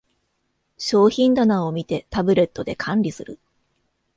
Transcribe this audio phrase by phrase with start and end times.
[0.79, 3.39] 商品棚を見て、タブレットで管理する